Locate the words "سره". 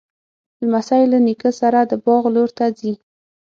1.59-1.79